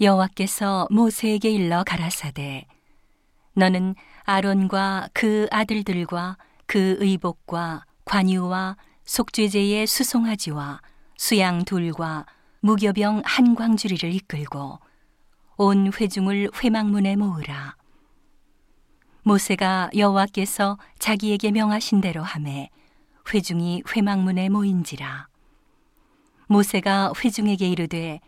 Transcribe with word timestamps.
여호와께서 0.00 0.88
모세에게 0.90 1.50
일러 1.50 1.82
가라사대 1.82 2.66
너는 3.54 3.94
아론과 4.24 5.08
그 5.14 5.46
아들들과 5.50 6.36
그 6.66 6.96
의복과 7.00 7.86
관유와 8.04 8.76
속죄제의 9.04 9.86
수송아지와 9.86 10.82
수양 11.16 11.64
둘과 11.64 12.26
무교병 12.60 13.22
한 13.24 13.54
광주리를 13.54 14.12
이끌고 14.12 14.80
온 15.56 15.90
회중을 15.98 16.50
회막문에 16.62 17.16
모으라. 17.16 17.76
모세가 19.22 19.90
여호와께서 19.96 20.78
자기에게 20.98 21.52
명하신 21.52 22.02
대로 22.02 22.22
함에 22.22 22.68
회중이 23.32 23.84
회막문에 23.96 24.50
모인지라. 24.50 25.28
모세가 26.48 27.12
회중에게 27.24 27.70
이르되 27.70 28.20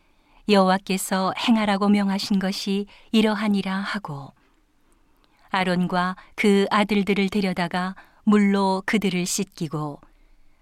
여호와께서 0.49 1.35
행하라고 1.37 1.89
명하신 1.89 2.39
것이 2.39 2.87
이러하니라 3.13 3.75
하고 3.75 4.33
아론과 5.51 6.17
그 6.37 6.67
아들들을 6.71 7.29
데려다가 7.29 7.95
물로 8.25 8.83
그들을 8.87 9.27
씻기고 9.27 10.01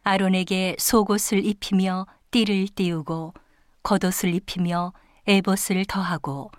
아론에게 0.02 0.76
속옷을 0.78 1.44
입히며 1.44 2.06
띠를 2.30 2.68
띄우고 2.74 3.34
겉옷을 3.82 4.34
입히며 4.34 4.92
에봇을 5.26 5.84
더하고 5.86 6.50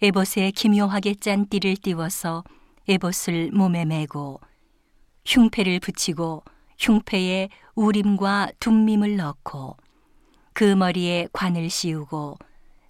에봇에 0.00 0.52
기묘하게 0.52 1.14
짠 1.16 1.46
띠를 1.48 1.76
띄워서 1.76 2.44
에봇을 2.88 3.50
몸에 3.52 3.84
메고 3.84 4.40
흉패를 5.26 5.80
붙이고 5.80 6.42
흉패에 6.78 7.48
우림과 7.74 8.52
둠밈을 8.60 9.16
넣고 9.16 9.76
그 10.52 10.64
머리에 10.74 11.28
관을 11.32 11.70
씌우고 11.70 12.38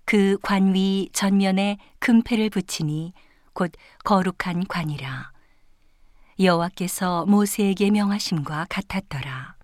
그 0.09 0.39
관위 0.41 1.11
전면에 1.13 1.77
금패를 1.99 2.49
붙이니 2.49 3.13
곧 3.53 3.73
거룩한 4.05 4.67
관이라. 4.67 5.33
여호와께서 6.41 7.27
모세에게 7.27 7.91
명하심과 7.91 8.69
같았더라. 8.71 9.57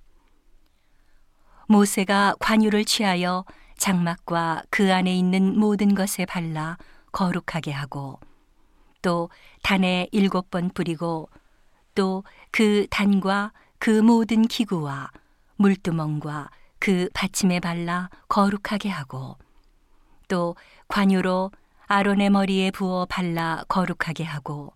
모세가 1.66 2.34
관유를 2.40 2.84
취하여 2.84 3.46
장막과 3.78 4.64
그 4.68 4.92
안에 4.92 5.16
있는 5.16 5.58
모든 5.58 5.94
것에 5.94 6.26
발라 6.26 6.76
거룩하게 7.10 7.72
하고 7.72 8.20
또 9.00 9.30
단에 9.62 10.08
일곱 10.12 10.50
번 10.50 10.68
뿌리고 10.68 11.30
또 11.94 12.22
그 12.50 12.86
단과 12.90 13.52
그 13.78 14.02
모든 14.02 14.42
기구와 14.42 15.10
물두멍과 15.56 16.50
그 16.78 17.08
받침에 17.14 17.60
발라 17.60 18.10
거룩하게 18.28 18.90
하고 18.90 19.38
또 20.28 20.56
관유로 20.88 21.50
아론의 21.86 22.30
머리에 22.30 22.70
부어 22.70 23.06
발라 23.06 23.64
거룩하게 23.68 24.24
하고 24.24 24.72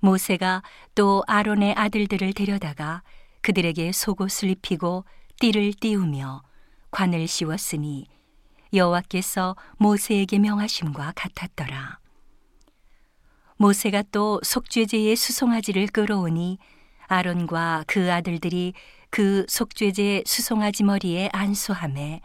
모세가 0.00 0.62
또 0.94 1.24
아론의 1.26 1.74
아들들을 1.74 2.32
데려다가 2.32 3.02
그들에게 3.40 3.92
속옷을 3.92 4.50
입히고 4.50 5.04
띠를 5.40 5.72
띄우며 5.72 6.42
관을 6.90 7.26
씌웠으니 7.26 8.06
여호와께서 8.72 9.56
모세에게 9.78 10.38
명하심과 10.38 11.12
같았더라. 11.16 11.98
모세가 13.56 14.04
또 14.12 14.40
속죄제의 14.42 15.16
수송아지를 15.16 15.88
끌어오니 15.88 16.58
아론과 17.08 17.84
그 17.86 18.12
아들들이 18.12 18.74
그 19.10 19.46
속죄제 19.48 20.24
수송아지 20.26 20.84
머리에 20.84 21.28
안수함에 21.32 22.20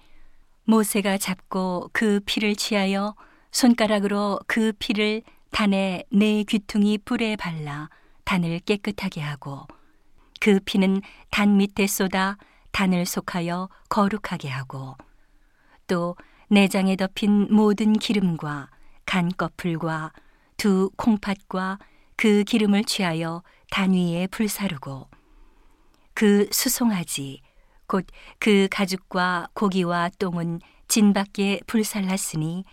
모세가 0.65 1.17
잡고 1.17 1.89
그 1.93 2.19
피를 2.25 2.55
취하여 2.55 3.15
손가락으로 3.51 4.39
그 4.47 4.71
피를 4.79 5.21
단에 5.51 6.03
네 6.11 6.43
귀퉁이 6.43 6.97
뿔에 6.97 7.35
발라 7.35 7.89
단을 8.23 8.59
깨끗하게 8.59 9.21
하고 9.21 9.67
그 10.39 10.59
피는 10.65 11.01
단 11.29 11.57
밑에 11.57 11.87
쏟아 11.87 12.37
단을 12.71 13.05
속하여 13.05 13.69
거룩하게 13.89 14.49
하고 14.49 14.95
또 15.87 16.15
내장에 16.49 16.95
덮인 16.95 17.47
모든 17.53 17.93
기름과 17.93 18.69
간 19.05 19.29
거풀과 19.29 20.11
두 20.57 20.89
콩팥과 20.97 21.77
그 22.15 22.43
기름을 22.43 22.83
취하여 22.85 23.43
단 23.69 23.93
위에 23.93 24.27
불사르고 24.27 25.09
그 26.13 26.47
수송아지 26.51 27.41
곧 27.93 28.07
그 28.39 28.67
가죽과 28.71 29.49
고기와 29.53 30.09
똥은 30.17 30.61
진 30.87 31.13
밖에 31.13 31.59
불살랐으니 31.67 32.65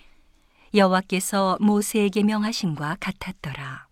여호와께서 0.75 1.58
모세에게 1.60 2.22
명하신과 2.22 2.97
같았더라. 3.00 3.86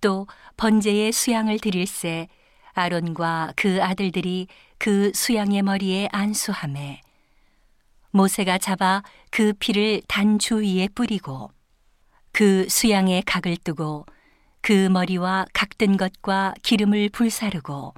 또 0.00 0.28
번제의 0.56 1.10
수양을 1.10 1.58
드릴새 1.58 2.28
아론과 2.74 3.54
그 3.56 3.82
아들들이 3.82 4.46
그 4.78 5.10
수양의 5.14 5.62
머리에 5.62 6.08
안수함에 6.12 7.00
모세가 8.10 8.58
잡아 8.58 9.02
그 9.30 9.52
피를 9.58 10.00
단 10.06 10.38
주위에 10.38 10.88
뿌리고 10.94 11.50
그 12.30 12.68
수양의 12.68 13.22
각을 13.22 13.56
뜨고 13.56 14.06
그 14.60 14.88
머리와 14.88 15.46
각든 15.52 15.96
것과 15.96 16.54
기름을 16.62 17.08
불사르고 17.10 17.94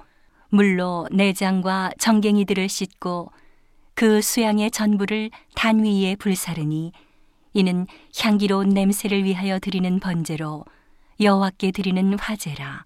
물로 0.49 1.07
내장과 1.11 1.91
정갱이들을 1.99 2.67
씻고 2.67 3.31
그 3.93 4.21
수양의 4.21 4.71
전부를 4.71 5.29
단 5.55 5.83
위에 5.83 6.15
불사르니 6.15 6.91
이는 7.53 7.87
향기로운 8.19 8.69
냄새를 8.69 9.23
위하여 9.23 9.59
드리는 9.59 9.99
번제로 9.99 10.65
여호와께 11.19 11.71
드리는 11.71 12.17
화제라. 12.17 12.83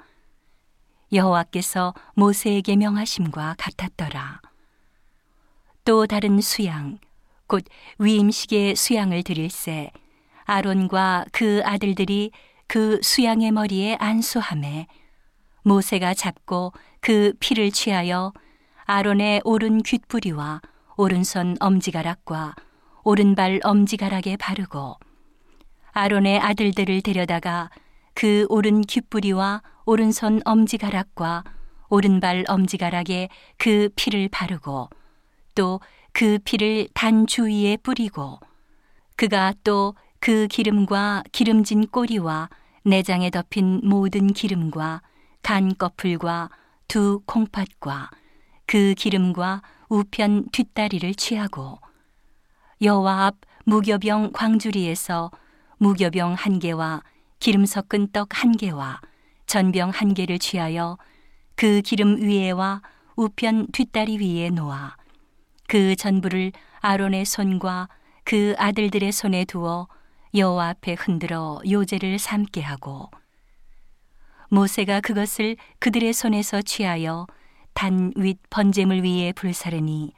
여호와께서 1.11 1.93
모세에게 2.15 2.75
명하심과 2.75 3.55
같았더라. 3.57 4.41
또 5.85 6.07
다른 6.07 6.41
수양, 6.41 6.97
곧 7.45 7.65
위임식의 7.99 8.75
수양을 8.75 9.21
드릴새 9.23 9.91
아론과 10.45 11.25
그 11.31 11.61
아들들이 11.63 12.31
그 12.67 12.99
수양의 13.03 13.51
머리에 13.51 13.95
안수함에 13.99 14.87
모세가 15.63 16.13
잡고 16.13 16.73
그 17.03 17.33
피를 17.39 17.69
취하여 17.71 18.31
아론의 18.85 19.41
오른 19.43 19.83
귓뿌리와 19.83 20.61
오른손 20.95 21.57
엄지가락과 21.59 22.55
오른발 23.03 23.59
엄지가락에 23.63 24.37
바르고 24.37 24.95
아론의 25.91 26.39
아들들을 26.39 27.01
데려다가 27.01 27.69
그 28.13 28.45
오른 28.47 28.81
귓뿌리와 28.81 29.61
오른손 29.85 30.41
엄지가락과 30.45 31.43
오른발 31.89 32.45
엄지가락에 32.47 33.27
그 33.57 33.89
피를 33.95 34.29
바르고 34.29 34.89
또 35.55 35.79
그 36.15 36.37
피를 36.45 36.87
단 36.93 37.25
주위에 37.25 37.77
뿌리고 37.77 38.39
그가 39.17 39.53
또 39.63 39.95
그 40.19 40.47
기름과 40.47 41.23
기름진 41.33 41.87
꼬리와 41.87 42.49
내장에 42.85 43.29
덮인 43.29 43.81
모든 43.83 44.27
기름과 44.31 45.01
간 45.41 45.75
거풀과 45.77 46.49
두 46.87 47.21
콩팥과 47.25 48.09
그 48.65 48.93
기름과 48.97 49.61
우편 49.89 50.49
뒷다리를 50.51 51.13
취하고 51.15 51.79
여호와 52.81 53.25
앞 53.25 53.35
무교병 53.65 54.31
광주리에서 54.33 55.31
무교병 55.77 56.33
한 56.33 56.59
개와 56.59 57.01
기름 57.39 57.65
섞은 57.65 58.11
떡 58.11 58.29
한 58.31 58.53
개와 58.53 59.01
전병 59.45 59.89
한 59.89 60.13
개를 60.13 60.39
취하여 60.39 60.97
그 61.55 61.81
기름 61.81 62.17
위에와 62.21 62.81
우편 63.15 63.67
뒷다리 63.71 64.17
위에 64.17 64.49
놓아 64.49 64.95
그 65.67 65.95
전부를 65.95 66.51
아론의 66.79 67.25
손과 67.25 67.89
그 68.23 68.55
아들들의 68.57 69.11
손에 69.11 69.45
두어 69.45 69.87
여호와 70.33 70.69
앞에 70.69 70.95
흔들어 70.97 71.61
요제를 71.69 72.17
삼게 72.17 72.61
하고 72.61 73.09
모세가 74.53 75.01
그것을 75.01 75.57
그들의 75.79 76.13
손에서 76.13 76.61
취하여 76.61 77.25
단 77.73 78.13
윗 78.15 78.37
번제물 78.51 79.03
위에 79.03 79.33
불사르니 79.33 80.13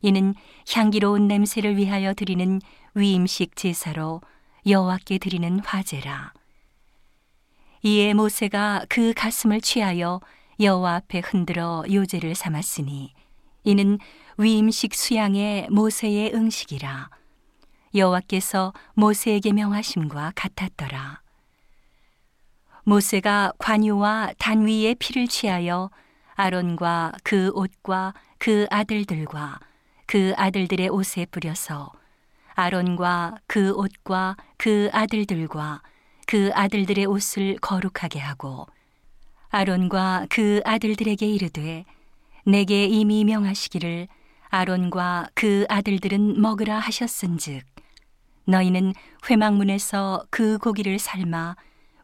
이는 0.00 0.34
향기로운 0.72 1.28
냄새를 1.28 1.76
위하여 1.76 2.14
드리는 2.14 2.62
위임식 2.94 3.56
제사로 3.56 4.22
여호와께 4.66 5.18
드리는 5.18 5.60
화제라. 5.60 6.32
이에 7.82 8.14
모세가 8.14 8.86
그 8.88 9.12
가슴을 9.12 9.60
취하여 9.60 10.20
여호와 10.58 10.94
앞에 10.94 11.20
흔들어 11.22 11.84
요제를 11.92 12.34
삼았으니 12.34 13.12
이는 13.64 13.98
위임식 14.38 14.94
수양의 14.94 15.68
모세의 15.68 16.32
응식이라. 16.32 17.10
여호와께서 17.94 18.72
모세에게 18.94 19.52
명하심과 19.52 20.32
같았더라. 20.34 21.23
모세가 22.84 23.54
관유와 23.58 24.34
단 24.38 24.66
위에 24.66 24.94
피를 24.94 25.26
취하여 25.26 25.90
아론과 26.34 27.12
그 27.22 27.50
옷과 27.54 28.12
그 28.38 28.66
아들들과 28.70 29.58
그 30.06 30.34
아들들의 30.36 30.88
옷에 30.90 31.24
뿌려서 31.26 31.92
아론과 32.54 33.36
그 33.46 33.72
옷과 33.72 34.36
그 34.58 34.90
아들들과 34.92 35.80
그 36.26 36.50
아들들의 36.52 37.06
옷을 37.06 37.56
거룩하게 37.56 38.18
하고 38.18 38.66
아론과 39.48 40.26
그 40.28 40.60
아들들에게 40.64 41.26
이르되 41.26 41.84
내게 42.44 42.84
이미 42.84 43.24
명하시기를 43.24 44.08
아론과 44.50 45.30
그 45.34 45.64
아들들은 45.70 46.40
먹으라 46.40 46.80
하셨은즉 46.80 47.64
너희는 48.44 48.92
회막문에서 49.30 50.26
그 50.28 50.58
고기를 50.58 50.98
삶아 50.98 51.56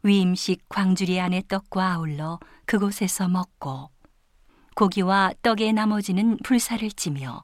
위임식 0.02 0.68
광주리 0.70 1.20
안에 1.20 1.42
떡과 1.46 1.92
아울러 1.92 2.40
그곳에서 2.64 3.28
먹고 3.28 3.90
고기와 4.74 5.34
떡의 5.42 5.74
나머지는 5.74 6.38
불사를 6.38 6.90
찌며 6.92 7.42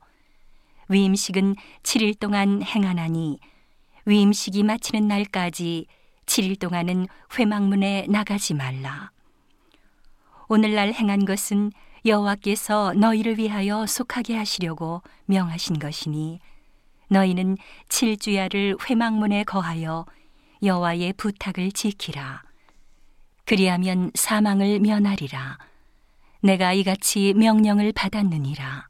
위임식은 0.89 1.57
7일 1.83 2.19
동안 2.19 2.63
행하나니 2.63 3.39
위임식이 4.07 4.63
마치는 4.63 5.07
날까지 5.07 5.87
7일 6.25 6.59
동안은 6.59 7.09
회막문에 7.39 8.07
나가지 8.09 8.55
말라. 8.55 9.11
오늘날 10.49 10.95
행한 10.95 11.25
것은 11.25 11.73
여호와께서 12.07 12.95
너희를 12.95 13.37
위하여 13.37 13.85
속하게 13.85 14.37
하시려고 14.37 15.03
명하신 15.27 15.79
것이니 15.79 16.39
너희는 17.09 17.59
7주야를 17.89 18.89
회막문에 18.89 19.45
거하여 19.45 20.07
여호와의 20.63 21.15
부탁을 21.15 21.73
지키라. 21.73 22.46
그리하면 23.47 24.11
사망을 24.15 24.81
면하리라. 24.81 25.59
내가 26.43 26.73
이같이 26.73 27.33
명령을 27.35 27.93
받았느니라. 27.93 28.89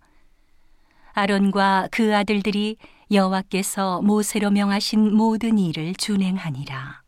아론과 1.12 1.88
그 1.92 2.16
아들들이 2.16 2.76
여호와께서 3.10 4.02
모세로 4.02 4.50
명하신 4.50 5.14
모든 5.14 5.58
일을 5.58 5.94
준행하니라. 5.94 7.05